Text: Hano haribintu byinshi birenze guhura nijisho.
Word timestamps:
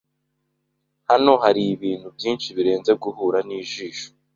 Hano 1.09 1.31
haribintu 1.43 2.07
byinshi 2.17 2.47
birenze 2.57 2.91
guhura 3.03 3.39
nijisho. 3.47 4.07